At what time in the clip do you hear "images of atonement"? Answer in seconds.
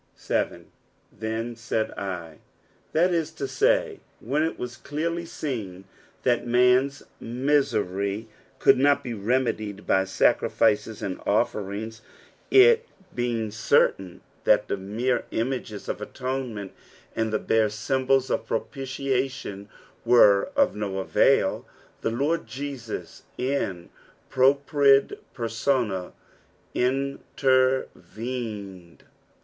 15.29-16.71